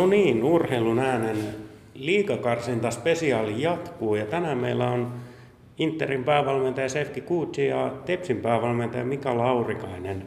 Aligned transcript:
No 0.00 0.06
niin, 0.06 0.44
urheilun 0.44 0.98
äänen 0.98 1.36
liikakarsinta 1.94 2.90
spesiaali 2.90 3.62
jatkuu 3.62 4.14
ja 4.14 4.26
tänään 4.26 4.58
meillä 4.58 4.90
on 4.90 5.12
Interin 5.78 6.24
päävalmentaja 6.24 6.88
Sefki 6.88 7.20
Kuutsi 7.20 7.66
ja 7.66 7.94
Tepsin 8.04 8.36
päävalmentaja 8.36 9.04
Mika 9.04 9.38
Laurikainen 9.38 10.22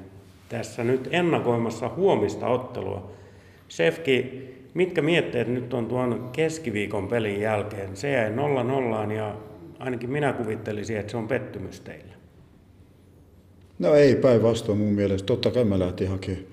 tässä 0.50 0.83
nyt 0.83 1.09
ennakoimassa 1.11 1.89
huomista 1.89 2.47
ottelua. 2.47 3.11
Sefki, 3.68 4.47
mitkä 4.73 5.01
mietteet 5.01 5.47
nyt 5.47 5.74
on 5.74 5.86
tuon 5.86 6.29
keskiviikon 6.33 7.07
pelin 7.07 7.42
jälkeen? 7.42 7.97
Se 7.97 8.11
jäi 8.11 8.32
0-0 9.07 9.11
ja 9.11 9.36
ainakin 9.79 10.10
minä 10.10 10.33
kuvittelisin, 10.33 10.97
että 10.97 11.11
se 11.11 11.18
on 11.18 11.28
pettymys 11.28 11.79
teille. 11.79 12.14
No 13.79 13.93
ei 13.93 14.15
päinvastoin 14.15 14.78
mun 14.78 14.93
mielestä. 14.93 15.25
Totta 15.25 15.51
kai 15.51 15.64
mä 15.64 15.79
lähtin 15.79 16.10
hakemaan 16.10 16.43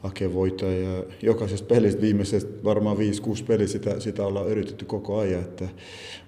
hakea 0.00 0.34
voittoa 0.34 0.70
ja 0.70 1.04
jokaisesta 1.22 1.74
pelistä 1.74 2.00
viimeisestä 2.00 2.64
varmaan 2.64 2.96
5-6 2.96 3.00
peliä 3.46 3.66
sitä, 3.66 4.00
sitä 4.00 4.26
ollaan 4.26 4.48
yritetty 4.48 4.84
koko 4.84 5.18
ajan. 5.18 5.42
Että, 5.42 5.68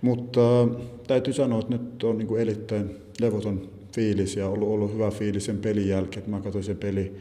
mutta 0.03 0.69
täytyy 1.07 1.33
sanoa, 1.33 1.59
että 1.59 1.73
nyt 1.73 2.05
on 2.05 2.19
niin 2.19 2.39
erittäin 2.39 2.97
levoton 3.21 3.69
fiilis 3.95 4.37
ja 4.37 4.49
ollut, 4.49 4.69
ollut 4.69 4.95
hyvä 4.95 5.11
fiilis 5.11 5.45
sen 5.45 5.59
pelin 5.59 5.89
jälkeen. 5.89 6.30
Mä 6.30 6.41
katsoin 6.41 6.65
sen 6.65 6.77
peli 6.77 7.16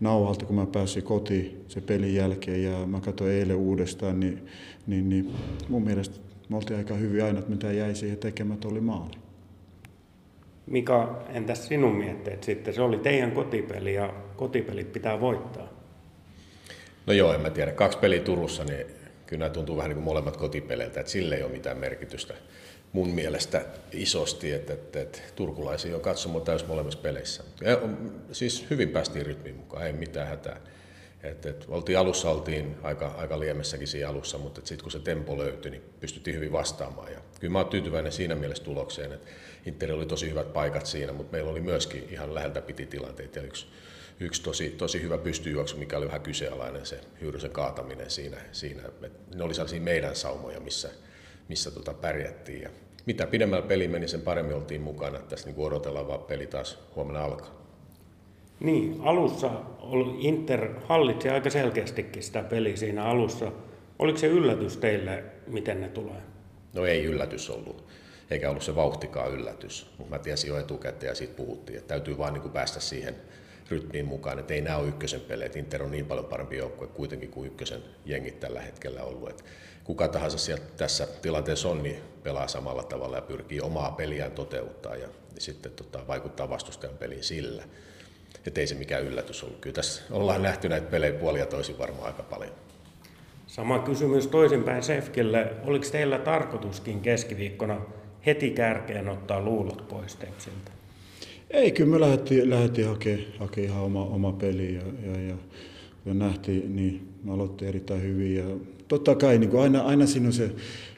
nauhalta, 0.00 0.44
kun 0.44 0.56
mä 0.56 0.66
pääsin 0.66 1.02
kotiin 1.02 1.64
sen 1.68 1.82
pelin 1.82 2.14
jälkeen 2.14 2.62
ja 2.62 2.86
mä 2.86 3.00
katsoin 3.00 3.32
eilen 3.32 3.56
uudestaan, 3.56 4.20
niin, 4.20 4.46
niin, 4.86 5.08
niin 5.08 5.30
mun 5.68 5.84
mielestä 5.84 6.16
me 6.48 6.56
oltiin 6.56 6.78
aika 6.78 6.94
hyvin 6.94 7.24
aina, 7.24 7.38
että 7.38 7.50
mitä 7.50 7.72
jäi 7.72 7.94
siihen 7.94 8.18
tekemät 8.18 8.64
oli 8.64 8.80
maali. 8.80 9.14
Mika, 10.66 11.22
entäs 11.28 11.68
sinun 11.68 11.96
mietteet 11.96 12.44
sitten? 12.44 12.74
Se 12.74 12.82
oli 12.82 12.98
teidän 12.98 13.32
kotipeli 13.32 13.94
ja 13.94 14.14
kotipelit 14.36 14.92
pitää 14.92 15.20
voittaa. 15.20 15.73
No 17.06 17.12
joo, 17.12 17.34
en 17.34 17.40
mä 17.40 17.50
tiedä. 17.50 17.72
Kaksi 17.72 17.98
peliä 17.98 18.20
Turussa, 18.20 18.64
niin 18.64 18.86
kyllä 19.26 19.40
nämä 19.40 19.50
tuntuu 19.50 19.76
vähän 19.76 19.88
niin 19.88 19.96
kuin 19.96 20.04
molemmat 20.04 20.36
kotipeleiltä, 20.36 21.00
että 21.00 21.12
sille 21.12 21.34
ei 21.34 21.42
ole 21.42 21.52
mitään 21.52 21.78
merkitystä 21.78 22.34
mun 22.92 23.08
mielestä 23.08 23.64
isosti, 23.92 24.52
että, 24.52 24.72
että, 24.72 25.00
että 25.00 25.18
turkulaisia 25.36 25.96
on 25.96 26.00
katsomo 26.00 26.40
täys 26.40 26.66
molemmissa 26.66 27.00
peleissä. 27.00 27.44
Ja, 27.60 27.80
siis 28.32 28.66
hyvin 28.70 28.88
päästiin 28.88 29.26
rytmiin 29.26 29.56
mukaan, 29.56 29.86
ei 29.86 29.92
mitään 29.92 30.28
hätää. 30.28 30.60
Et, 31.22 31.46
et, 31.46 31.64
oltiin 31.68 31.98
alussa 31.98 32.30
oltiin 32.30 32.76
aika, 32.82 33.06
aika 33.06 33.40
liemessäkin 33.40 33.86
siinä 33.86 34.08
alussa, 34.08 34.38
mutta 34.38 34.60
sitten 34.64 34.82
kun 34.82 34.92
se 34.92 34.98
tempo 34.98 35.38
löytyi, 35.38 35.70
niin 35.70 35.82
pystyttiin 36.00 36.36
hyvin 36.36 36.52
vastaamaan. 36.52 37.12
Ja 37.12 37.18
kyllä 37.40 37.52
mä 37.52 37.58
oon 37.58 37.68
tyytyväinen 37.68 38.12
siinä 38.12 38.34
mielessä 38.34 38.64
tulokseen, 38.64 39.12
että 39.12 39.26
Inter 39.66 39.92
oli 39.92 40.06
tosi 40.06 40.30
hyvät 40.30 40.52
paikat 40.52 40.86
siinä, 40.86 41.12
mutta 41.12 41.32
meillä 41.32 41.50
oli 41.50 41.60
myöskin 41.60 42.08
ihan 42.10 42.34
läheltä 42.34 42.60
piti 42.60 42.86
tilanteita. 42.86 43.38
Ja 43.38 43.44
yksi, 43.44 43.66
yksi 44.20 44.42
tosi, 44.42 44.70
tosi 44.70 45.02
hyvä 45.02 45.18
pystyjuoksu, 45.18 45.76
mikä 45.76 45.96
oli 45.96 46.06
vähän 46.06 46.20
kyseenalainen, 46.20 46.86
se 46.86 47.00
Hyyrysen 47.20 47.50
kaataminen 47.50 48.10
siinä. 48.10 48.36
siinä 48.52 48.82
ne 49.34 49.44
oli 49.44 49.54
sellaisia 49.54 49.80
meidän 49.80 50.16
saumoja, 50.16 50.60
missä, 50.60 50.90
missä 51.48 51.70
tota 51.70 51.94
pärjättiin. 51.94 52.62
Ja 52.62 52.70
mitä 53.06 53.26
pidemmällä 53.26 53.66
peli 53.66 53.88
meni, 53.88 54.08
sen 54.08 54.20
paremmin 54.20 54.56
oltiin 54.56 54.80
mukana. 54.80 55.18
Tässä 55.18 55.46
niin 55.50 55.66
odotellaan 55.66 56.08
vaan 56.08 56.22
peli 56.22 56.46
taas 56.46 56.78
huomenna 56.96 57.24
alkaa. 57.24 57.64
Niin, 58.60 59.00
alussa 59.00 59.50
Inter 60.18 60.68
hallitsi 60.84 61.28
aika 61.28 61.50
selkeästikin 61.50 62.22
sitä 62.22 62.42
peliä 62.42 62.76
siinä 62.76 63.04
alussa. 63.04 63.52
Oliko 63.98 64.18
se 64.18 64.26
yllätys 64.26 64.76
teille, 64.76 65.24
miten 65.46 65.80
ne 65.80 65.88
tulee? 65.88 66.22
No 66.72 66.86
ei 66.86 67.04
yllätys 67.04 67.50
ollut, 67.50 67.84
eikä 68.30 68.50
ollut 68.50 68.62
se 68.62 68.74
vauhtikaan 68.74 69.32
yllätys. 69.32 69.90
Mutta 69.98 70.14
mä 70.14 70.18
tiesin 70.18 70.48
jo 70.48 70.58
etukäteen 70.58 71.10
ja 71.10 71.14
siitä 71.14 71.34
puhuttiin, 71.36 71.78
että 71.78 71.88
täytyy 71.88 72.18
vaan 72.18 72.32
niin 72.32 72.42
kuin 72.42 72.52
päästä 72.52 72.80
siihen 72.80 73.14
rytmiin 73.70 74.06
mukaan, 74.06 74.38
että 74.38 74.54
ei 74.54 74.60
nämä 74.60 74.76
ole 74.76 74.88
ykkösen 74.88 75.20
pelejä. 75.20 75.50
Inter 75.54 75.82
on 75.82 75.90
niin 75.90 76.06
paljon 76.06 76.26
parempi 76.26 76.56
joukkue 76.56 76.86
kuitenkin 76.86 77.30
kuin 77.30 77.46
ykkösen 77.46 77.82
jengit 78.04 78.40
tällä 78.40 78.60
hetkellä 78.60 79.02
ollut. 79.02 79.30
Että 79.30 79.44
kuka 79.84 80.08
tahansa 80.08 80.38
sieltä 80.38 80.64
tässä 80.76 81.06
tilanteessa 81.22 81.68
on, 81.68 81.82
niin 81.82 82.02
pelaa 82.22 82.48
samalla 82.48 82.82
tavalla 82.82 83.16
ja 83.16 83.22
pyrkii 83.22 83.60
omaa 83.60 83.92
peliään 83.92 84.32
toteuttaa 84.32 84.96
ja 84.96 85.08
sitten 85.38 85.72
tota, 85.72 86.06
vaikuttaa 86.06 86.48
vastustajan 86.48 86.98
peliin 86.98 87.24
sillä. 87.24 87.62
Että 88.46 88.60
ei 88.60 88.66
se 88.66 88.74
mikään 88.74 89.02
yllätys 89.02 89.42
ollut. 89.42 89.60
Kyllä 89.60 89.74
tässä 89.74 90.02
ollaan 90.10 90.42
nähty 90.42 90.68
näitä 90.68 90.90
pelejä 90.90 91.12
puolia 91.12 91.46
toisin 91.46 91.78
varmaan 91.78 92.06
aika 92.06 92.22
paljon. 92.22 92.54
Sama 93.46 93.78
kysymys 93.78 94.26
toisinpäin 94.26 94.82
Sefkille. 94.82 95.52
Oliko 95.64 95.86
teillä 95.92 96.18
tarkoituskin 96.18 97.00
keskiviikkona 97.00 97.80
heti 98.26 98.50
kärkeen 98.50 99.08
ottaa 99.08 99.40
luulot 99.40 99.88
pois 99.88 100.16
Tepsiltä? 100.16 100.70
Ei, 101.50 101.72
kyllä 101.72 101.90
me 101.90 102.00
lähdettiin, 102.00 102.50
lähdettiin 102.50 102.88
hakemaan, 102.88 103.24
hakemaan 103.38 103.72
ihan 103.72 103.84
oma, 103.84 104.04
oma 104.04 104.32
peli 104.32 104.74
ja, 104.74 104.82
ja, 105.06 105.20
ja, 105.20 105.36
ja 106.06 106.14
nähtiin, 106.14 106.76
niin 106.76 107.08
me 107.24 107.32
aloitti 107.32 107.66
erittäin 107.66 108.02
hyvin. 108.02 108.36
Ja 108.36 108.44
totta 108.88 109.14
kai 109.14 109.38
niin 109.38 109.56
aina, 109.56 109.80
aina 109.80 110.06
siinä 110.06 110.26
on 110.26 110.32
se 110.32 110.50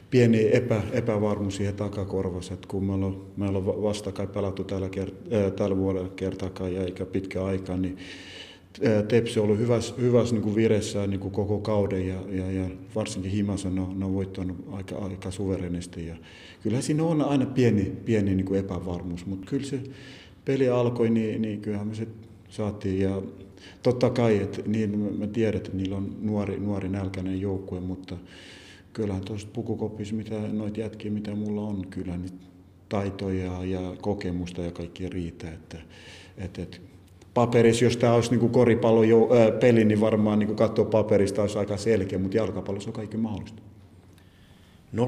pieni 0.09 0.49
epä, 0.55 0.81
epävarmuus 0.91 1.55
siihen 1.55 1.75
takakorvassa, 1.75 2.53
että 2.53 2.67
kun 2.67 2.83
meillä 2.83 3.05
on, 3.05 3.25
meillä 3.37 3.57
on 3.57 3.65
vastakkain 3.65 4.29
pelattu 4.29 4.63
tällä, 4.63 4.89
kert, 4.89 5.13
äh, 5.33 5.51
tällä 5.51 5.77
vuodella 5.77 6.09
kertaakaan 6.09 6.73
ja 6.73 6.83
eikä 6.83 7.05
pitkä 7.05 7.45
aika, 7.45 7.77
niin 7.77 7.97
Tepsi 9.07 9.39
on 9.39 9.45
ollut 9.45 9.59
hyvässä, 9.59 9.93
hyvässä 9.97 10.35
niin 10.35 10.55
viressä 10.55 11.07
niin 11.07 11.19
koko 11.19 11.59
kauden 11.59 12.07
ja, 12.07 12.21
ja, 12.29 12.51
ja 12.51 12.69
varsinkin 12.95 13.31
Himassa 13.31 13.69
ne 13.69 13.81
ne 13.95 14.05
on 14.05 14.13
voittanut 14.13 14.57
aika, 14.71 14.95
aika 14.95 15.31
suverenisti. 15.31 16.07
Ja 16.07 16.15
kyllä 16.63 16.81
siinä 16.81 17.03
on 17.03 17.21
aina 17.21 17.45
pieni, 17.45 17.93
pieni 18.05 18.35
niin 18.35 18.55
epävarmuus, 18.55 19.25
mutta 19.25 19.47
kyllä 19.49 19.65
se 19.65 19.79
peli 20.47 20.69
alkoi, 20.69 21.09
niin, 21.09 21.41
niin 21.41 21.61
kyllähän 21.61 21.87
me 21.87 21.95
se 21.95 22.07
saatiin. 22.49 22.99
Ja 22.99 23.21
totta 23.83 24.09
kai, 24.09 24.37
että 24.37 24.61
niin, 24.65 24.99
mä 25.19 25.27
tiedän, 25.27 25.57
että 25.57 25.77
niillä 25.77 25.97
on 25.97 26.15
nuori, 26.21 26.59
nuori 26.59 26.89
nälkäinen 26.89 27.41
joukkue, 27.41 27.79
mutta 27.79 28.17
kyllähän 28.93 29.23
tuosta 29.25 29.51
pukukopissa, 29.53 30.15
mitä 30.15 30.35
noit 30.39 30.77
jätkiä, 30.77 31.11
mitä 31.11 31.35
mulla 31.35 31.61
on, 31.61 31.87
kyllä 31.87 32.17
niin 32.17 32.39
taitoja 32.89 33.65
ja 33.65 33.95
kokemusta 34.01 34.61
ja 34.61 34.71
kaikki 34.71 35.09
riittää. 35.09 35.53
Että, 35.53 35.77
että, 36.37 36.61
että 36.61 36.77
paperissa, 37.33 37.85
jos 37.85 37.97
tämä 37.97 38.13
olisi 38.13 38.35
niin 38.35 38.49
koripallon 38.49 39.05
peli, 39.59 39.85
niin 39.85 40.01
varmaan 40.01 40.39
niin 40.39 40.55
katsoa 40.55 40.85
paperista 40.85 41.41
olisi 41.41 41.57
aika 41.57 41.77
selkeä, 41.77 42.19
mutta 42.19 42.37
jalkapallossa 42.37 42.89
on 42.89 42.93
kaikki 42.93 43.17
mahdollista. 43.17 43.61
0-0 44.95 44.99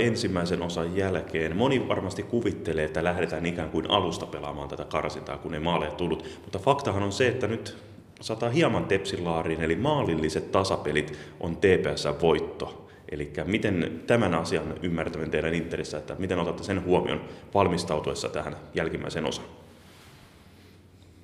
ensimmäisen 0.00 0.62
osan 0.62 0.96
jälkeen. 0.96 1.56
Moni 1.56 1.88
varmasti 1.88 2.22
kuvittelee, 2.22 2.84
että 2.84 3.04
lähdetään 3.04 3.46
ikään 3.46 3.70
kuin 3.70 3.90
alusta 3.90 4.26
pelaamaan 4.26 4.68
tätä 4.68 4.84
karsintaa, 4.84 5.38
kun 5.38 5.54
ei 5.54 5.60
maaleja 5.60 5.90
tullut. 5.92 6.24
Mutta 6.42 6.58
faktahan 6.58 7.02
on 7.02 7.12
se, 7.12 7.28
että 7.28 7.46
nyt 7.46 7.76
sataa 8.20 8.50
hieman 8.50 8.84
tepsilaariin, 8.84 9.62
eli 9.62 9.76
maalilliset 9.76 10.52
tasapelit 10.52 11.18
on 11.40 11.56
TPS-voitto. 11.56 12.88
Eli 13.10 13.32
miten 13.44 14.02
tämän 14.06 14.34
asian 14.34 14.74
ymmärtäminen 14.82 15.30
teidän 15.30 15.54
Interissä, 15.54 15.98
että 15.98 16.16
miten 16.18 16.38
otatte 16.38 16.64
sen 16.64 16.84
huomioon 16.84 17.20
valmistautuessa 17.54 18.28
tähän 18.28 18.56
jälkimmäiseen 18.74 19.26
osaan? 19.26 19.48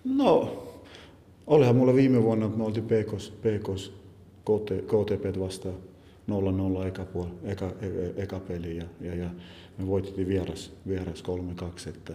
No, 0.04 0.62
olihan 1.46 1.76
mulla 1.76 1.94
viime 1.94 2.22
vuonna, 2.22 2.48
kun 2.48 2.58
me 2.58 2.64
oltiin 2.64 2.86
PKs, 2.86 3.30
PKs 3.30 3.92
KT, 4.44 4.70
KTP 4.86 5.40
vastaan 5.40 5.89
0-0 6.30 6.86
eka, 6.86 7.02
eka, 7.44 7.66
eka, 7.66 7.66
eka 8.16 8.40
peli 8.40 8.76
ja, 8.76 8.84
ja, 9.00 9.14
ja 9.14 9.30
me 9.78 9.86
voitettiin 9.86 10.28
vieras, 10.28 10.72
vieras 10.88 11.24
3-2. 11.86 11.88
Että 11.88 12.14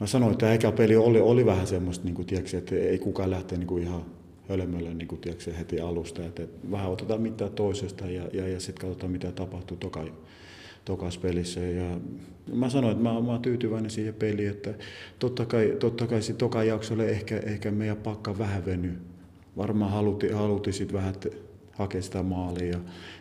mä 0.00 0.06
sanoin, 0.06 0.32
että 0.32 0.52
eka 0.52 0.72
peli 0.72 0.96
oli, 0.96 1.20
oli 1.20 1.46
vähän 1.46 1.66
semmoista, 1.66 2.04
niin 2.04 2.14
kuin, 2.14 2.26
tiedätkö, 2.26 2.58
että 2.58 2.74
ei 2.74 2.98
kukaan 2.98 3.30
lähteä 3.30 3.58
niin 3.58 3.66
kuin 3.66 3.82
ihan 3.82 4.02
hölmölle 4.48 4.94
niin 4.94 5.08
kuin, 5.08 5.20
tiedätkö, 5.20 5.52
heti 5.52 5.80
alusta. 5.80 6.24
Että, 6.24 6.42
vähän 6.70 6.90
otetaan 6.90 7.20
mitään 7.20 7.50
toisesta 7.50 8.06
ja, 8.06 8.28
ja, 8.32 8.48
ja 8.48 8.60
sitten 8.60 8.80
katsotaan, 8.86 9.12
mitä 9.12 9.32
tapahtuu 9.32 9.76
toka, 9.76 10.04
tokas 10.84 11.18
pelissä. 11.18 11.60
Ja 11.60 12.00
mä 12.52 12.70
sanoin, 12.70 12.92
että 12.92 13.02
mä, 13.02 13.20
mä 13.20 13.32
oon 13.32 13.42
tyytyväinen 13.42 13.90
siihen 13.90 14.14
peliin, 14.14 14.50
että 14.50 14.74
totta 15.18 15.46
kai, 15.46 15.76
totta 15.78 16.06
kai 16.06 16.22
sit 16.22 16.38
toka 16.38 16.64
jaksolle 16.64 17.08
ehkä, 17.08 17.36
ehkä 17.38 17.70
meidän 17.70 17.96
pakka 17.96 18.38
vähän 18.38 18.66
veny. 18.66 18.98
Varmaan 19.56 19.90
haluti, 19.90 20.28
haluti 20.28 20.72
sitten 20.72 20.96
vähän 20.96 21.14
hakea 21.78 22.02
sitä 22.02 22.22
maalia 22.22 22.66
ja, 22.66 22.78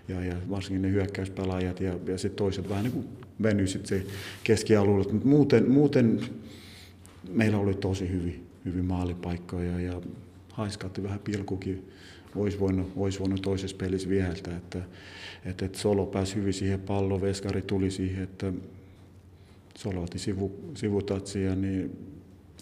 ja, 0.07 0.25
ja 0.25 0.35
varsinkin 0.49 0.81
ne 0.81 0.91
hyökkäyspelaajat 0.91 1.79
ja, 1.79 1.99
ja 2.07 2.17
sitten 2.17 2.37
toiset 2.37 2.69
vähän 2.69 2.83
niin 2.83 3.07
venyi 3.43 3.67
sitten 3.67 3.87
se 3.87 4.05
keskialueelle. 4.43 5.13
Mutta 5.13 5.27
muuten, 5.27 5.71
muuten 5.71 6.19
meillä 7.29 7.57
oli 7.57 7.73
tosi 7.73 8.11
hyvin, 8.11 8.47
hyvin 8.65 8.85
maalipaikkoja 8.85 9.79
ja 9.79 10.01
haiskatti 10.51 11.03
vähän 11.03 11.19
pilkukin. 11.19 11.91
Olisi 12.35 12.59
voinut, 12.59 12.91
olisi 12.95 13.19
voinut 13.19 13.41
toisessa 13.41 13.77
pelissä 13.77 14.09
viheltä, 14.09 14.57
että, 14.57 14.81
että, 15.45 15.65
että 15.65 15.79
Solo 15.79 16.05
pääsi 16.05 16.35
hyvin 16.35 16.53
siihen 16.53 16.79
palloon, 16.79 17.21
Veskari 17.21 17.61
tuli 17.61 17.91
siihen, 17.91 18.23
että 18.23 18.53
Solo 19.75 20.03
otti 20.03 20.19
sivu, 20.19 20.71
sivutatsia, 20.73 21.55
niin 21.55 21.97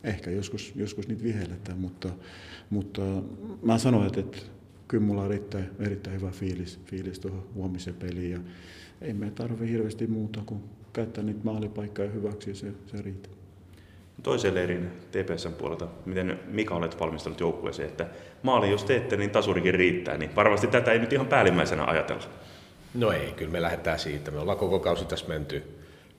ehkä 0.03 0.31
joskus, 0.31 0.73
joskus 0.75 1.07
niitä 1.07 1.23
vihelletään, 1.23 1.79
mutta, 1.79 2.09
mutta 2.69 3.01
mä 3.63 3.77
sanoin, 3.77 4.07
että, 4.07 4.19
että 4.19 4.37
kyllä 4.87 5.03
mulla 5.03 5.21
on 5.21 5.31
erittäin, 5.31 5.69
erittäin 5.79 6.21
hyvä 6.21 6.31
fiilis, 6.31 6.79
fiilis 6.85 7.19
tuohon 7.19 7.43
huomiseen 7.53 7.95
peliin 7.95 8.31
ja 8.31 8.39
ei 9.01 9.13
me 9.13 9.31
tarvitse 9.31 9.69
hirveästi 9.69 10.07
muuta 10.07 10.41
kuin 10.45 10.63
käyttää 10.93 11.23
niitä 11.23 11.39
maalipaikkoja 11.43 12.09
hyväksi 12.09 12.49
ja 12.49 12.55
se, 12.55 12.67
se 12.87 13.01
riittää. 13.01 13.33
Toisen 14.23 14.55
leirin 14.55 14.91
TPSn 15.11 15.53
puolelta, 15.53 15.87
miten 16.05 16.39
Mika 16.47 16.75
olet 16.75 16.99
valmistellut 16.99 17.39
joukkueeseen, 17.39 17.89
että 17.89 18.07
maali 18.43 18.69
jos 18.69 18.83
teette, 18.83 19.17
niin 19.17 19.29
tasurikin 19.29 19.73
riittää, 19.73 20.17
niin 20.17 20.35
varmasti 20.35 20.67
tätä 20.67 20.91
ei 20.91 20.99
nyt 20.99 21.13
ihan 21.13 21.27
päällimmäisenä 21.27 21.85
ajatella. 21.85 22.23
No 22.93 23.11
ei, 23.11 23.31
kyllä 23.31 23.51
me 23.51 23.61
lähdetään 23.61 23.99
siitä. 23.99 24.31
Me 24.31 24.39
ollaan 24.39 24.57
koko 24.57 24.79
kausi 24.79 25.05
tässä 25.05 25.27
menty 25.27 25.63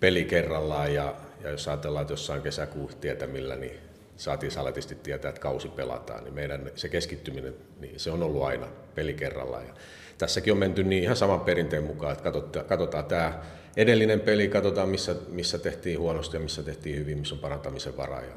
peli 0.01 0.25
kerrallaan 0.25 0.95
ja, 0.95 1.15
ja 1.43 1.51
jos 1.51 1.69
ajatellaan, 1.69 2.03
että 2.03 2.13
jossain 2.13 2.43
kesäkuun 2.43 2.91
tietämillä, 3.01 3.57
niin 3.57 3.86
saatiin 4.17 4.53
saletisti 4.53 4.95
tietää, 4.95 5.29
että 5.29 5.41
kausi 5.41 5.69
pelataan, 5.69 6.25
niin 6.25 6.35
meidän 6.35 6.71
se 6.75 6.89
keskittyminen, 6.89 7.55
niin 7.81 8.01
se 8.01 8.11
on 8.11 8.23
ollut 8.23 8.43
aina 8.43 8.67
peli 8.95 9.15
kerrallaan. 9.15 9.67
Ja 9.67 9.75
tässäkin 10.19 10.53
on 10.53 10.59
menty 10.59 10.85
niin 10.85 11.03
ihan 11.03 11.17
saman 11.17 11.41
perinteen 11.41 11.85
mukaan, 11.85 12.13
että 12.13 12.25
katsotaan, 12.25 12.67
katsotaan 12.67 13.05
tämä 13.05 13.43
edellinen 13.77 14.21
peli, 14.21 14.49
katsotaan 14.49 14.89
missä, 14.89 15.17
missä 15.29 15.59
tehtiin 15.59 15.99
huonosti 15.99 16.37
ja 16.37 16.41
missä 16.41 16.63
tehtiin 16.63 16.97
hyvin, 16.97 17.19
missä 17.19 17.35
on 17.35 17.41
parantamisen 17.41 17.97
varaa. 17.97 18.21
Ja, 18.21 18.35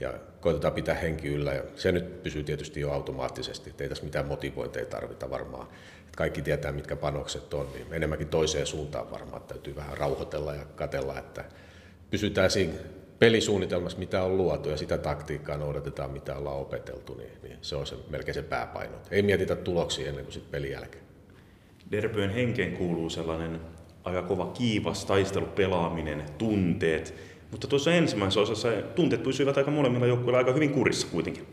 ja 0.00 0.14
koitetaan 0.40 0.74
pitää 0.74 0.94
henki 0.94 1.28
yllä 1.28 1.52
ja 1.52 1.62
se 1.76 1.92
nyt 1.92 2.22
pysyy 2.22 2.42
tietysti 2.44 2.80
jo 2.80 2.92
automaattisesti, 2.92 3.70
että 3.70 3.84
ei 3.84 3.88
tässä 3.88 4.04
mitään 4.04 4.26
motivointeja 4.26 4.86
tarvita 4.86 5.30
varmaan. 5.30 5.66
Että 6.00 6.16
kaikki 6.16 6.42
tietää, 6.42 6.72
mitkä 6.72 6.96
panokset 6.96 7.54
on, 7.54 7.72
niin 7.72 7.86
enemmänkin 7.90 8.28
toiseen 8.28 8.66
suuntaan 8.66 9.10
varmaan 9.10 9.42
täytyy 9.42 9.76
vähän 9.76 9.98
rauhoitella 9.98 10.54
ja 10.54 10.64
katella, 10.64 11.18
että 11.18 11.44
pysytään 12.10 12.50
siinä 12.50 12.74
pelisuunnitelmassa, 13.20 13.98
mitä 13.98 14.22
on 14.22 14.36
luotu 14.36 14.68
ja 14.68 14.76
sitä 14.76 14.98
taktiikkaa 14.98 15.56
noudatetaan, 15.56 16.10
mitä 16.10 16.36
ollaan 16.36 16.56
opeteltu, 16.56 17.14
niin, 17.14 17.30
niin 17.42 17.58
se 17.62 17.76
on 17.76 17.86
se, 17.86 17.96
melkein 18.10 18.34
se 18.34 18.42
pääpaino. 18.42 18.96
Ei 19.10 19.22
mietitä 19.22 19.56
tuloksia 19.56 20.08
ennen 20.08 20.24
kuin 20.24 20.32
sitten 20.32 20.50
pelin 20.50 20.70
jälkeen. 20.70 21.04
Derbyön 21.90 22.30
henkeen 22.30 22.76
kuuluu 22.76 23.10
sellainen 23.10 23.60
aika 24.04 24.22
kova 24.22 24.46
kiivas 24.46 25.04
taistelu, 25.04 25.46
pelaaminen, 25.46 26.22
tunteet. 26.38 27.14
Mutta 27.50 27.66
tuossa 27.66 27.92
ensimmäisessä 27.92 28.40
osassa 28.40 28.68
tunteet 28.94 29.22
pysyivät 29.22 29.56
aika 29.56 29.70
molemmilla 29.70 30.06
joukkueilla 30.06 30.38
aika 30.38 30.52
hyvin 30.52 30.70
kurissa 30.70 31.06
kuitenkin. 31.06 31.46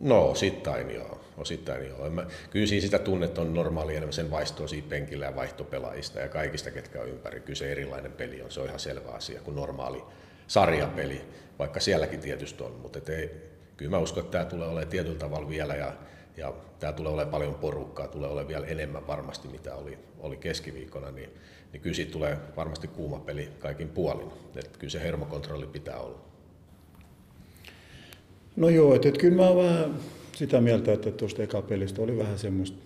No, 0.00 0.30
osittain 0.30 0.90
joo. 0.90 1.20
Osittain 1.36 1.88
joo. 1.88 2.10
Mä, 2.10 2.26
kyllä 2.50 2.66
siinä 2.66 2.80
sitä 2.80 2.98
tunnet 2.98 3.38
on 3.38 3.54
normaali 3.54 3.92
enemmän 3.96 4.12
sen 4.12 4.30
vaistoa 4.30 4.68
siinä 4.68 4.88
penkillä 4.88 5.24
ja 5.24 5.36
vaihtopelaajista 5.36 6.20
ja 6.20 6.28
kaikista, 6.28 6.70
ketkä 6.70 7.00
on 7.00 7.08
ympäri. 7.08 7.40
Kyllä 7.40 7.56
se 7.56 7.72
erilainen 7.72 8.12
peli 8.12 8.42
on, 8.42 8.50
se 8.50 8.60
on 8.60 8.66
ihan 8.66 8.80
selvä 8.80 9.10
asia 9.10 9.40
kuin 9.40 9.56
normaali 9.56 10.02
sarjapeli, 10.46 11.22
vaikka 11.58 11.80
sielläkin 11.80 12.20
tietysti 12.20 12.62
on. 12.62 12.72
Mutta 12.72 13.12
ei, 13.12 13.30
kyllä 13.76 13.90
mä 13.90 13.98
uskon, 13.98 14.24
että 14.24 14.38
tämä 14.38 14.50
tulee 14.50 14.68
olemaan 14.68 14.88
tietyllä 14.88 15.18
tavalla 15.18 15.48
vielä 15.48 15.74
ja, 15.74 15.92
ja 16.36 16.52
tämä 16.80 16.92
tulee 16.92 17.12
olemaan 17.12 17.32
paljon 17.32 17.54
porukkaa, 17.54 18.08
tulee 18.08 18.28
olemaan 18.28 18.48
vielä 18.48 18.66
enemmän 18.66 19.06
varmasti, 19.06 19.48
mitä 19.48 19.74
oli, 19.74 19.98
oli 20.18 20.36
keskiviikkona, 20.36 21.10
niin, 21.10 21.30
niin 21.72 21.80
kyllä 21.80 21.96
siitä 21.96 22.12
tulee 22.12 22.36
varmasti 22.56 22.88
kuuma 22.88 23.18
peli 23.18 23.48
kaikin 23.58 23.88
puolin. 23.88 24.32
Että 24.56 24.78
kyllä 24.78 24.90
se 24.90 25.00
hermokontrolli 25.00 25.66
pitää 25.66 25.98
olla. 25.98 26.27
No 28.58 28.68
joo, 28.68 28.94
että, 28.94 29.08
että 29.08 29.20
kyllä 29.20 29.36
mä 29.36 29.48
oon 29.48 29.56
vähän 29.56 29.94
sitä 30.36 30.60
mieltä, 30.60 30.92
että 30.92 31.10
tuosta 31.10 31.42
eka 31.42 31.62
pelistä 31.62 32.02
oli 32.02 32.18
vähän 32.18 32.38
semmoista 32.38 32.78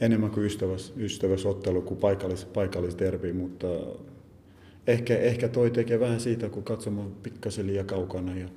enemmän 0.00 0.30
kuin 0.30 0.46
ystäväs, 0.46 0.92
ystäväsottelu 0.96 1.82
kuin 1.82 2.00
paikallis, 2.00 2.44
paikallisderbi, 2.44 3.32
mutta 3.32 3.66
ehkä, 4.86 5.18
ehkä 5.18 5.48
toi 5.48 5.70
tekee 5.70 6.00
vähän 6.00 6.20
siitä, 6.20 6.48
kun 6.48 6.62
katsomaan 6.62 7.12
pikkasen 7.22 7.66
liian 7.66 7.86
kaukana. 7.86 8.36
Ja 8.36 8.48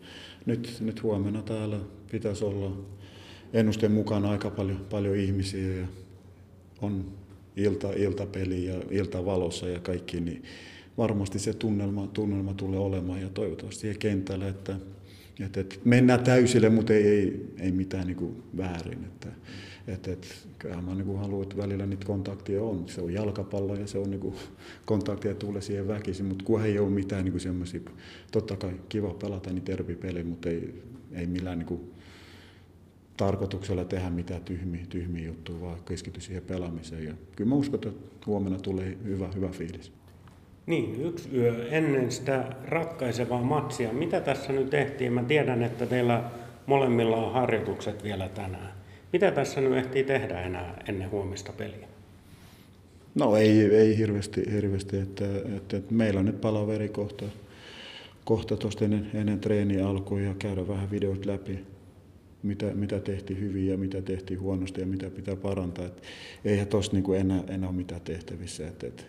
nyt, 0.45 0.77
nyt 0.79 1.03
huomenna 1.03 1.41
täällä 1.41 1.79
pitäisi 2.11 2.45
olla 2.45 2.77
ennusteen 3.53 3.91
mukana 3.91 4.31
aika 4.31 4.49
paljon, 4.49 4.85
paljon 4.89 5.15
ihmisiä 5.15 5.73
ja 5.73 5.87
on 6.81 7.05
ilta, 7.55 7.93
iltapeli 7.93 8.65
ja 8.65 8.75
iltavalossa 8.91 9.69
ja 9.69 9.79
kaikki, 9.79 10.19
niin 10.19 10.43
varmasti 10.97 11.39
se 11.39 11.53
tunnelma, 11.53 12.07
tunnelma 12.07 12.53
tulee 12.53 12.79
olemaan 12.79 13.21
ja 13.21 13.29
toivottavasti 13.29 13.81
siihen 13.81 13.99
kentälle, 13.99 14.47
että 14.47 14.75
et, 15.39 15.57
et 15.57 15.79
mennään 15.85 16.23
täysille, 16.23 16.69
mutta 16.69 16.93
ei, 16.93 17.07
ei, 17.07 17.45
ei 17.59 17.71
mitään 17.71 18.07
niin 18.07 18.17
kuin 18.17 18.43
väärin. 18.57 19.03
Että, 19.03 19.29
et, 19.87 20.07
et, 20.07 20.47
kyllähän 20.59 20.83
mä 20.83 20.95
niin 20.95 21.17
haluan, 21.17 21.43
että 21.43 21.57
välillä 21.57 21.85
niitä 21.85 22.05
kontakteja 22.05 22.63
on. 22.63 22.89
Se 22.89 23.01
on 23.01 23.13
jalkapallo 23.13 23.75
ja 23.75 23.87
se 23.87 23.97
on 23.97 24.09
niin 24.09 24.19
kuin, 24.19 24.35
kontakteja 24.85 25.35
tulee 25.35 25.61
siihen 25.61 25.87
väkisin, 25.87 26.25
mutta 26.25 26.45
kun 26.45 26.61
ei 26.65 26.79
ole 26.79 26.89
mitään 26.89 27.25
niin 27.25 27.39
semmoisia, 27.39 27.81
totta 28.31 28.55
kai 28.55 28.73
kiva 28.89 29.13
pelata 29.13 29.53
niin 29.53 29.63
tervipeli, 29.63 30.23
mutta 30.23 30.49
ei, 30.49 30.83
ei 31.11 31.25
millään 31.27 31.59
niin 31.59 31.67
kuin, 31.67 31.91
tarkoituksella 33.17 33.85
tehdä 33.85 34.09
mitään 34.09 34.43
tyhmiä, 34.43 34.85
tyhmiä 34.89 35.25
juttuja, 35.25 35.61
vaan 35.61 35.83
keskity 35.85 36.21
siihen 36.21 36.43
pelaamiseen. 36.43 37.05
Ja 37.05 37.13
kyllä 37.35 37.49
mä 37.49 37.55
uskon, 37.55 37.75
että 37.75 37.89
huomenna 38.25 38.59
tulee 38.59 38.97
hyvä, 39.03 39.29
hyvä 39.35 39.49
fiilis. 39.49 39.91
Niin, 40.67 41.05
yksi 41.05 41.29
yö 41.33 41.67
ennen 41.71 42.11
sitä 42.11 42.43
ratkaisevaa 42.65 43.41
matsia. 43.41 43.93
Mitä 43.93 44.21
tässä 44.21 44.53
nyt 44.53 44.69
tehtiin? 44.69 45.13
Mä 45.13 45.23
tiedän, 45.23 45.63
että 45.63 45.85
teillä 45.85 46.23
molemmilla 46.65 47.17
on 47.17 47.33
harjoitukset 47.33 48.03
vielä 48.03 48.29
tänään. 48.29 48.73
Mitä 49.13 49.31
tässä 49.31 49.61
nyt 49.61 49.73
ehtii 49.73 50.03
tehdä 50.03 50.41
enää 50.41 50.83
ennen 50.87 51.11
huomista 51.11 51.53
peliä? 51.57 51.87
No 53.15 53.35
ei, 53.35 53.75
ei 53.75 53.97
hirveästi, 53.97 54.43
hirveästi 54.51 54.97
että, 54.97 55.25
että, 55.55 55.77
että, 55.77 55.93
meillä 55.93 56.19
on 56.19 56.25
nyt 56.25 56.41
palaveri 56.41 56.89
kohta, 56.89 57.25
kohta 58.25 58.57
tuosta 58.57 58.85
ennen, 58.85 59.11
ennen 59.13 59.39
treeniä 59.39 59.87
alkoi 59.87 60.23
ja 60.25 60.33
käydä 60.39 60.67
vähän 60.67 60.91
videot 60.91 61.25
läpi, 61.25 61.59
mitä, 62.43 62.65
mitä 62.65 62.99
tehtiin 62.99 63.39
hyvin 63.39 63.67
ja 63.67 63.77
mitä 63.77 64.01
tehtiin 64.01 64.39
huonosti 64.39 64.81
ja 64.81 64.87
mitä 64.87 65.09
pitää 65.09 65.35
parantaa. 65.35 65.85
Et 65.85 66.03
eihän 66.45 66.67
tuossa 66.67 66.93
niinku 66.93 67.13
enää, 67.13 67.43
enää 67.47 67.69
ole 67.69 67.77
mitään 67.77 68.01
tehtävissä. 68.01 68.67
Et, 68.67 68.83
et, 68.83 69.07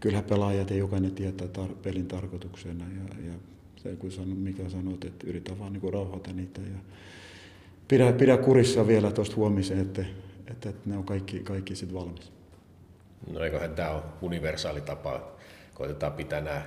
kyllähän 0.00 0.24
pelaajat 0.24 0.70
ja 0.70 0.76
jokainen 0.76 1.10
tietää 1.10 1.46
tar- 1.46 1.76
pelin 1.82 2.06
tarkoituksena 2.06 2.84
ja, 2.84 3.30
ja 3.30 3.32
se 3.76 3.96
kun 3.96 4.12
sano, 4.12 4.34
mikä 4.34 4.68
sanoit, 4.68 5.04
että 5.04 5.26
yritä 5.26 5.58
vaan 5.58 5.72
niin 5.72 5.92
rauhoita 5.92 6.32
niitä 6.32 6.60
ja 6.60 6.78
pidä, 7.88 8.12
pidä 8.12 8.36
kurissa 8.36 8.86
vielä 8.86 9.10
tuosta 9.10 9.36
huomiseen, 9.36 9.80
että, 9.80 10.04
että, 10.50 10.68
että 10.68 10.90
ne 10.90 10.96
on 10.96 11.04
kaikki, 11.04 11.40
kaikki 11.40 11.76
sitten 11.76 11.98
valmis. 11.98 12.32
No 13.32 13.40
eiköhän 13.40 13.74
tämä 13.74 13.90
on 13.90 14.02
universaali 14.22 14.80
tapa. 14.80 15.32
Koitetaan 15.74 16.12
pitää 16.12 16.40
nämä 16.40 16.62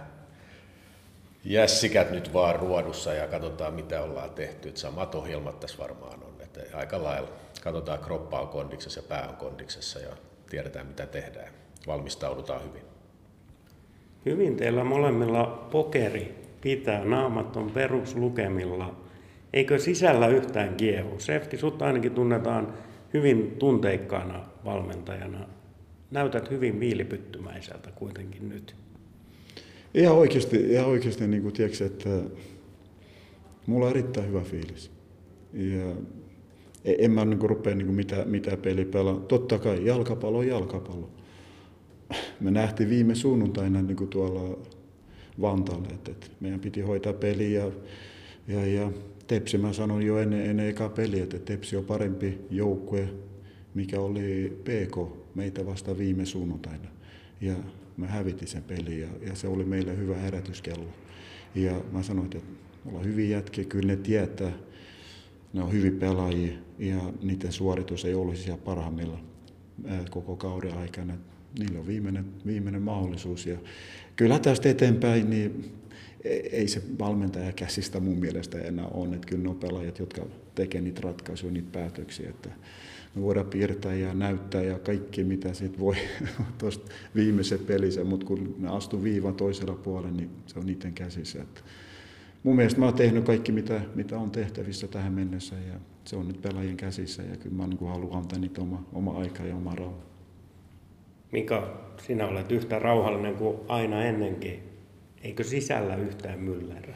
jässikät 1.44 2.12
nyt 2.12 2.34
vaan 2.34 2.56
ruodussa 2.56 3.14
ja 3.14 3.28
katsotaan 3.28 3.74
mitä 3.74 4.02
ollaan 4.02 4.30
tehty. 4.30 4.70
Et 4.70 4.78
samat 4.78 5.16
ohjelmat 5.16 5.60
tässä 5.60 5.78
varmaan 5.78 6.24
on. 6.24 6.34
Että 6.40 6.78
aika 6.78 7.04
lailla 7.04 7.30
katsotaan 7.64 8.00
kroppa 8.00 8.42
on 8.42 8.48
kondiksessa 8.48 9.00
ja 9.00 9.04
pää 9.10 9.30
on 9.30 9.36
kondiksessa 9.36 10.00
ja 10.00 10.18
tiedetään 10.50 10.88
mitä 10.88 11.06
tehdään. 11.06 11.54
Valmistaudutaan 11.88 12.64
hyvin. 12.64 12.91
Hyvin 14.26 14.56
teillä 14.56 14.84
molemmilla 14.84 15.68
pokeri 15.72 16.36
pitää, 16.62 17.06
naamat 17.06 17.58
on 17.58 17.72
peruslukemilla. 17.72 18.96
Eikö 19.54 19.80
sisällä 19.80 20.28
yhtään 20.28 20.76
kiehu? 20.76 21.20
Sefti, 21.20 21.58
sut 21.58 21.82
ainakin 21.82 22.12
tunnetaan 22.12 22.74
hyvin 23.14 23.56
tunteikkaana 23.60 24.46
valmentajana. 24.66 25.48
Näytät 26.12 26.50
hyvin 26.52 26.80
viilipyttymäiseltä 26.80 27.92
kuitenkin 27.92 28.50
nyt. 28.50 28.76
Ihan 29.94 30.16
oikeasti, 30.16 30.58
ihan 30.58 30.88
oikeasti 30.88 31.28
niin 31.28 31.44
kuin, 31.44 31.54
tiedätkö, 31.54 31.86
että 31.86 32.10
mulla 33.66 33.86
on 33.86 33.92
erittäin 33.92 34.28
hyvä 34.28 34.42
fiilis. 34.42 34.92
Ja 35.54 35.90
e- 36.86 36.96
en 37.06 37.12
mä 37.12 37.26
niin 37.26 37.40
kuin, 37.40 37.50
rupea 37.50 37.76
niin 37.76 37.86
kuin, 37.86 37.96
mitä, 37.96 38.26
mitä 38.26 38.58
peli 38.58 38.86
pelaa. 38.86 39.20
Totta 39.20 39.60
kai 39.60 39.86
jalkapallo 39.86 40.38
on 40.38 40.48
jalkapallo 40.48 41.10
me 42.40 42.52
nähtiin 42.52 42.90
viime 42.90 43.16
sunnuntaina 43.16 43.82
niin 43.82 43.98
kuin 43.98 44.10
tuolla 44.10 44.58
Vantaalla, 45.42 45.88
että, 45.94 46.28
meidän 46.40 46.60
piti 46.60 46.82
hoitaa 46.82 47.14
peli 47.14 47.54
ja, 47.54 47.72
ja, 48.48 48.66
ja 48.66 48.92
Tepsi 49.28 49.58
mä 49.58 49.74
sanoin 49.74 50.06
jo 50.08 50.18
ennen, 50.20 50.46
ennen 50.46 50.68
eka 50.68 50.90
peliä, 50.90 51.24
että 51.24 51.40
Tepsi 51.40 51.78
on 51.78 51.86
parempi 51.86 52.40
joukkue, 52.50 53.10
mikä 53.74 54.00
oli 54.00 54.58
PK 54.64 55.18
meitä 55.36 55.66
vasta 55.66 55.98
viime 55.98 56.26
sunnuntaina. 56.26 56.88
Ja 57.42 57.56
mä 57.98 58.08
hävitin 58.08 58.48
sen 58.48 58.64
peli 58.64 59.00
ja, 59.00 59.08
ja 59.28 59.36
se 59.36 59.48
oli 59.48 59.64
meille 59.64 59.98
hyvä 59.98 60.16
herätyskello. 60.16 60.88
Ja 61.56 61.82
mä 61.92 62.04
sanoin, 62.04 62.26
että 62.26 62.48
mulla 62.84 63.00
on 63.00 63.06
hyvin 63.06 63.30
jätkiä, 63.30 63.64
kyllä 63.66 63.88
ne 63.88 63.96
tietää, 63.96 64.52
ne 65.54 65.64
on 65.64 65.72
hyvin 65.72 66.00
pelaajia 66.00 66.54
ja 66.80 67.14
niiden 67.22 67.52
suoritus 67.52 68.06
ei 68.06 68.14
olisi 68.14 68.44
siellä 68.44 68.62
parhaimmilla 68.66 69.20
koko 70.10 70.36
kauden 70.36 70.78
aikana 70.78 71.14
niillä 71.60 71.80
on 71.80 71.88
viimeinen, 71.88 72.26
viimeinen 72.46 72.82
mahdollisuus. 72.82 73.46
Ja 73.46 73.58
kyllä 74.16 74.40
tästä 74.40 74.70
eteenpäin 74.70 75.30
niin 75.30 75.72
ei 76.52 76.68
se 76.68 76.82
valmentaja 77.00 77.52
käsistä 77.52 78.00
mun 78.00 78.18
mielestä 78.18 78.60
enää 78.60 78.88
ole. 78.88 79.16
Että 79.16 79.28
kyllä 79.28 79.44
ne 79.44 79.50
on 79.50 79.56
pelaajat, 79.56 80.00
jotka 80.00 80.26
tekevät 80.56 80.84
niitä 80.84 81.02
ratkaisuja, 81.04 81.52
niitä 81.52 81.70
päätöksiä. 81.72 82.30
Että 82.30 82.50
me 83.16 83.22
voidaan 83.22 83.46
piirtää 83.46 83.94
ja 83.94 84.14
näyttää 84.14 84.64
ja 84.64 84.80
kaikki 84.80 85.24
mitä 85.24 85.54
siitä 85.54 85.80
voi 85.80 85.96
tuosta 86.58 86.92
viimeisen 87.16 87.60
pelissä, 87.60 88.04
mutta 88.04 88.26
kun 88.26 88.56
ne 88.60 88.70
astuu 88.70 89.04
viivan 89.04 89.36
toisella 89.36 89.76
puolella, 89.76 90.18
niin 90.18 90.30
se 90.48 90.60
on 90.60 90.66
niiden 90.66 90.94
käsissä. 90.94 91.42
Että 91.42 91.62
mun 92.44 92.56
mielestä 92.56 92.80
mä 92.80 92.86
oon 92.86 92.94
tehnyt 92.94 93.26
kaikki, 93.26 93.52
mitä, 93.52 93.82
mitä 93.96 94.18
on 94.18 94.32
tehtävissä 94.32 94.88
tähän 94.88 95.14
mennessä 95.14 95.56
ja 95.56 95.80
se 96.06 96.16
on 96.16 96.28
nyt 96.28 96.42
pelaajien 96.42 96.78
käsissä 96.78 97.24
ja 97.24 97.38
kyllä 97.38 97.56
mä 97.56 97.68
niin 97.68 97.90
haluan 97.90 98.18
antaa 98.18 98.40
niitä 98.40 98.62
oma, 98.62 98.86
oma 98.94 99.18
aika 99.18 99.44
ja 99.44 99.56
oma 99.56 99.76
rauha. 99.76 100.11
Mika, 101.32 101.78
sinä 102.08 102.28
olet 102.28 102.52
yhtä 102.52 102.80
rauhallinen 102.80 103.36
kuin 103.36 103.58
aina 103.68 104.04
ennenkin. 104.04 104.70
Eikö 105.24 105.44
sisällä 105.44 105.96
yhtään 105.96 106.40
myllärä? 106.40 106.96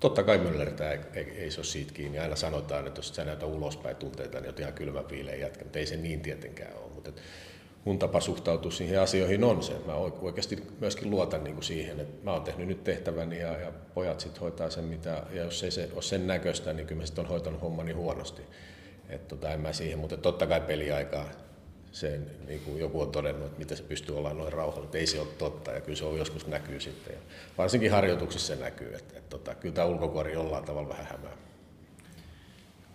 Totta 0.00 0.22
kai 0.22 0.38
myllertää, 0.38 0.92
ei, 0.92 0.98
ei, 1.14 1.30
ei 1.38 1.50
se 1.50 1.60
ole 1.60 1.64
siitä 1.64 1.92
kiinni. 1.94 2.18
Aina 2.18 2.36
sanotaan, 2.36 2.86
että 2.86 2.98
jos 2.98 3.14
sä 3.14 3.24
näytä 3.24 3.46
ulospäin 3.46 3.96
tunteita, 3.96 4.40
niin 4.40 4.46
oot 4.46 4.60
ihan 4.60 4.72
kylmä 4.72 5.02
piileen 5.02 5.40
jätkä, 5.40 5.64
mutta 5.64 5.78
ei 5.78 5.86
se 5.86 5.96
niin 5.96 6.20
tietenkään 6.20 6.76
ole. 6.76 6.92
Mutta 6.94 7.10
mun 7.84 7.98
tapa 7.98 8.20
suhtautua 8.20 8.70
siihen 8.70 9.00
asioihin 9.00 9.44
on 9.44 9.62
se. 9.62 9.72
Mä 9.86 9.94
oikeasti 9.94 10.62
myöskin 10.80 11.10
luotan 11.10 11.44
niin 11.44 11.54
kuin 11.54 11.64
siihen, 11.64 12.00
että 12.00 12.24
mä 12.24 12.32
oon 12.32 12.42
tehnyt 12.42 12.68
nyt 12.68 12.84
tehtäväni 12.84 13.40
ja, 13.40 13.58
ja 13.58 13.72
pojat 13.94 14.20
sitten 14.20 14.40
hoitaa 14.40 14.70
sen, 14.70 14.84
mitä, 14.84 15.22
ja 15.30 15.44
jos 15.44 15.64
ei 15.64 15.70
se 15.70 15.88
ole 15.94 16.02
sen 16.02 16.26
näköistä, 16.26 16.72
niin 16.72 16.86
kyllä 16.86 17.00
mä 17.00 17.06
sitten 17.06 17.24
on 17.24 17.30
hoitanut 17.30 17.62
hommani 17.62 17.92
huonosti. 17.92 18.42
Et 19.08 19.28
tota, 19.28 19.52
en 19.52 19.60
mä 19.60 19.72
siihen, 19.72 19.98
mutta 19.98 20.16
totta 20.16 20.46
kai 20.46 20.60
peliaikaa 20.60 21.30
sen, 21.92 22.30
niin 22.46 22.60
kuin 22.60 22.78
joku 22.78 23.00
on 23.00 23.10
todennut, 23.10 23.46
että 23.46 23.58
miten 23.58 23.76
se 23.76 23.82
pystyy 23.82 24.18
olla 24.18 24.34
noin 24.34 24.52
rauhalla, 24.52 24.84
että 24.84 24.98
ei 24.98 25.06
se 25.06 25.20
ole 25.20 25.28
totta 25.38 25.70
ja 25.70 25.80
kyllä 25.80 25.96
se 25.96 26.04
on 26.04 26.18
joskus 26.18 26.46
näkyy 26.46 26.80
sitten. 26.80 27.14
Ja 27.14 27.20
varsinkin 27.58 27.90
harjoituksissa 27.90 28.54
se 28.54 28.62
näkyy, 28.62 28.94
että, 28.94 29.18
että, 29.18 29.36
että 29.36 29.54
kyllä 29.54 29.74
tämä 29.74 29.86
ulkokuori 29.86 30.32
jollain 30.32 30.64
tavalla 30.64 30.88
vähän 30.88 31.06
hämää. 31.06 31.36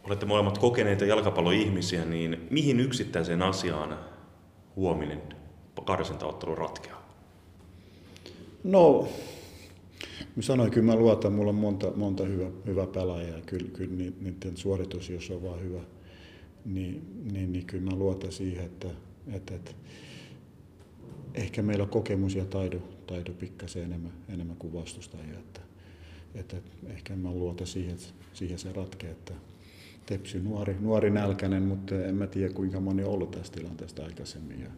Olette 0.03 0.25
molemmat 0.25 0.57
kokeneita 0.57 1.05
jalkapalloihmisiä, 1.05 2.05
niin 2.05 2.47
mihin 2.49 2.79
yksittäiseen 2.79 3.41
asiaan 3.41 3.99
huominen 4.75 5.21
karsintaottelu 5.85 6.55
ratkeaa? 6.55 7.07
No, 8.63 9.07
mä 10.35 10.41
sanoin, 10.41 10.71
kyllä 10.71 10.85
mä 10.85 10.95
luotan, 10.95 11.33
mulla 11.33 11.49
on 11.49 11.55
monta, 11.55 11.91
monta 11.95 12.23
hyvä, 12.23 12.47
hyvä 12.65 12.87
pelaajaa, 12.87 13.41
kyllä, 13.45 13.69
kyllä 13.73 14.11
niiden 14.21 14.57
suoritus, 14.57 15.09
jos 15.09 15.31
on 15.31 15.43
vaan 15.43 15.61
hyvä, 15.61 15.79
niin, 16.65 17.23
niin, 17.31 17.46
niin 17.57 17.67
kyllä 17.67 17.91
mä 17.91 17.97
luotan 17.97 18.31
siihen, 18.31 18.65
että, 18.65 18.87
että, 19.33 19.55
että 19.55 19.71
ehkä 21.33 21.61
meillä 21.61 21.83
on 21.83 21.89
kokemus 21.89 22.35
ja 22.35 22.45
taido, 22.45 22.77
taido 23.07 23.33
pikkasen 23.33 23.83
enemmän, 23.83 24.11
enemmän 24.29 24.55
kuin 24.55 24.73
vastustajia. 24.73 25.39
Että, 25.39 25.61
että 26.35 26.57
ehkä 26.87 27.15
mä 27.15 27.31
luotan 27.31 27.67
siihen, 27.67 27.93
että 27.93 28.05
siihen 28.33 28.59
se 28.59 28.73
ratkee, 28.73 29.11
että 29.11 29.33
Tepsy 30.05 30.39
nuori, 30.39 30.75
nuori 30.79 31.09
nälkäinen, 31.09 31.63
mutta 31.63 32.05
en 32.05 32.15
mä 32.15 32.27
tiedä 32.27 32.53
kuinka 32.53 32.79
moni 32.79 33.03
on 33.03 33.11
ollut 33.11 33.31
tässä 33.31 33.53
tilanteesta 33.53 34.05
aikaisemmin. 34.05 34.61
Ja, 34.61 34.71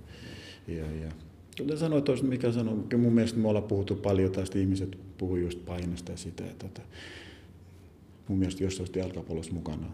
ja, 0.75 0.91
ja 0.91 1.11
Kuten 1.57 1.77
sanoit 1.77 2.03
tuosta, 2.03 2.25
mikä 2.25 2.51
sanoi, 2.51 2.97
mun 2.97 3.13
mielestä 3.13 3.39
me 3.39 3.47
ollaan 3.47 3.67
puhuttu 3.67 3.95
paljon 3.95 4.31
tästä, 4.31 4.59
ihmiset 4.59 4.97
puhuu 5.17 5.35
just 5.35 5.65
painosta 5.65 6.11
ja 6.11 6.17
sitä, 6.17 6.45
että, 6.45 6.65
että 6.65 6.81
mun 8.27 8.39
mielestä 8.39 8.63
jos 8.63 8.79
olisit 8.79 8.95
jalkapallossa 8.95 9.53
mukana, 9.53 9.87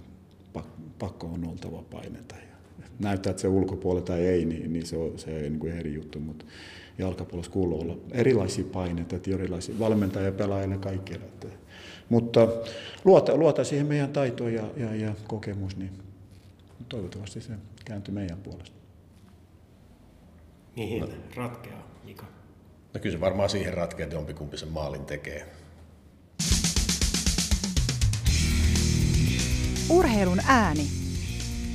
pakko 0.99 1.27
on 1.27 1.47
oltava 1.47 1.81
painetta. 1.81 2.35
Ja 2.35 2.54
näyttää, 3.00 3.29
että 3.29 3.41
se 3.41 3.48
ulkopuolella 3.48 4.05
tai 4.05 4.25
ei, 4.25 4.46
niin, 4.46 4.74
niin 4.74 4.86
se 4.86 4.98
on, 4.98 5.20
se 5.20 5.36
on 5.36 5.41
niin 5.41 5.60
kuin 5.60 5.77
eri 5.77 5.94
juttu, 5.94 6.20
mutta 6.20 6.46
jalkapallossa 6.98 7.51
kuuluu 7.51 7.82
olla 7.82 7.98
erilaisia 8.12 8.65
paineita, 8.74 9.15
että 9.15 9.32
erilaisia 9.32 9.79
valmentajia, 9.79 10.32
pelaajia 10.32 10.77
kaikille. 10.77 11.25
Että, 11.25 11.48
mutta 12.10 12.48
luota, 13.05 13.38
luota 13.38 13.63
siihen 13.63 13.88
meidän 13.88 14.13
taitoon 14.13 14.53
ja, 14.53 14.63
ja, 14.77 14.96
ja 14.96 15.15
kokemus, 15.27 15.77
niin 15.77 15.91
toivottavasti 16.89 17.41
se 17.41 17.53
kääntyy 17.86 18.13
meidän 18.13 18.38
puolesta. 18.38 18.75
Mihin 20.75 21.01
no. 21.01 21.08
ratkeaa, 21.36 21.88
Mika? 22.03 22.25
No 22.94 23.00
kyllä 23.00 23.15
se 23.15 23.22
varmaan 23.22 23.50
siihen 23.50 23.74
ratkeaa, 23.74 24.03
että 24.05 24.15
jompikumpi 24.15 24.58
sen 24.58 24.70
maalin 24.70 25.05
tekee. 25.05 25.46
Urheilun 29.89 30.39
ääni. 30.48 31.04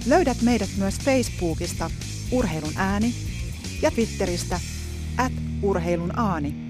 Löydät 0.07 0.42
meidät 0.42 0.69
myös 0.76 0.99
Facebookista 0.99 1.90
Urheilun 2.33 2.73
ääni 2.76 3.14
ja 3.83 3.90
Twitteristä 3.90 4.61
at 5.16 5.33
urheilun 5.62 6.19
aani. 6.19 6.69